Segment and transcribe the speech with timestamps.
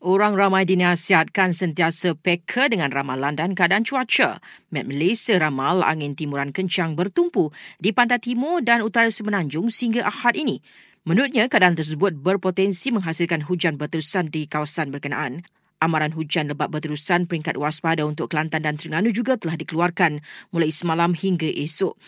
[0.00, 4.40] Orang ramai dinasihatkan sentiasa peka dengan ramalan dan keadaan cuaca.
[4.72, 10.40] Met Malaysia ramal angin timuran kencang bertumpu di pantai timur dan utara semenanjung sehingga Ahad
[10.40, 10.64] ini.
[11.04, 15.44] Menurutnya, keadaan tersebut berpotensi menghasilkan hujan berterusan di kawasan berkenaan.
[15.84, 21.12] Amaran hujan lebat berterusan peringkat waspada untuk Kelantan dan Terengganu juga telah dikeluarkan mulai semalam
[21.12, 22.00] hingga esok.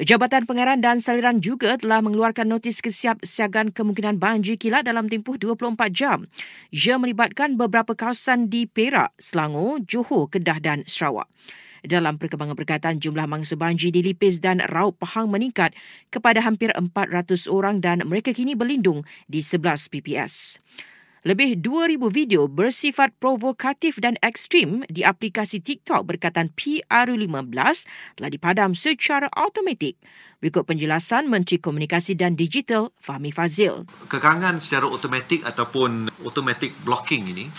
[0.00, 5.76] Jabatan Pengarah dan Saliran juga telah mengeluarkan notis kesiapsiagaan kemungkinan banjir kilat dalam tempoh 24
[5.92, 6.24] jam.
[6.72, 11.28] Ia melibatkan beberapa kawasan di Perak, Selangor, Johor, Kedah dan Sarawak.
[11.84, 15.76] Dalam perkembangan berkaitan, jumlah mangsa banjir di Lipis dan Raub Pahang meningkat
[16.08, 20.56] kepada hampir 400 orang dan mereka kini berlindung di 11 PPS.
[21.20, 27.84] Lebih 2,000 video bersifat provokatif dan ekstrim di aplikasi TikTok berkaitan PRU15
[28.16, 30.00] telah dipadam secara automatik.
[30.40, 33.84] Berikut penjelasan Menteri Komunikasi dan Digital Fahmi Fazil.
[34.08, 37.52] Kekangan secara automatik ataupun automatic blocking ini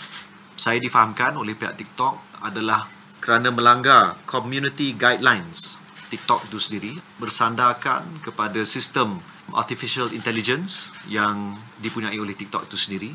[0.58, 2.90] saya difahamkan oleh pihak TikTok adalah
[3.22, 5.78] kerana melanggar community guidelines
[6.10, 6.92] TikTok itu sendiri
[7.22, 9.22] bersandarkan kepada sistem
[9.54, 13.10] artificial intelligence yang dipunyai oleh TikTok itu sendiri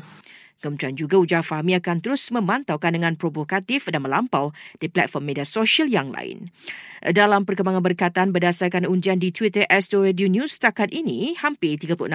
[0.58, 4.50] Kementerian juga ujar Fahmi akan terus memantau kandungan provokatif dan melampau
[4.82, 6.50] di platform media sosial yang lain.
[6.98, 12.10] Dalam perkembangan berkaitan berdasarkan undian di Twitter Astro Radio News setakat ini, hampir 36%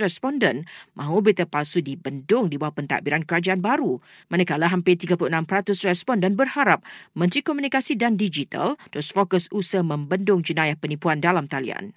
[0.00, 0.64] responden
[0.96, 4.00] mahu berita palsu dibendung di bawah pentadbiran kerajaan baru.
[4.32, 6.80] Manakala hampir 36% responden berharap
[7.12, 11.92] Menteri Komunikasi dan Digital terus fokus usaha membendung jenayah penipuan dalam talian.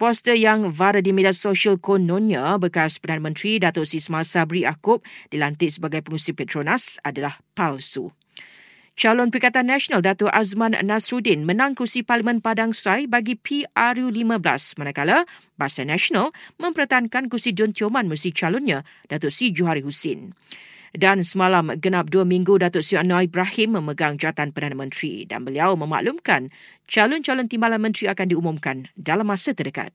[0.00, 5.68] Poster yang viral di media sosial kononnya bekas Perdana Menteri Datuk Sisma Sabri Akub dilantik
[5.68, 8.08] sebagai pengusi Petronas adalah palsu.
[8.96, 15.28] Calon Perikatan Nasional Datuk Azman Nasruddin menang kursi Parlimen Padang Sai bagi PRU15 manakala
[15.60, 20.32] Barisan Nasional mempertahankan kursi Dun Tioman mesti calonnya Datuk Si Johari Husin.
[20.90, 25.78] Dan semalam genap dua minggu Datuk Seri Anwar Ibrahim memegang jawatan Perdana Menteri dan beliau
[25.78, 26.50] memaklumkan
[26.90, 29.94] calon-calon timbalan menteri akan diumumkan dalam masa terdekat.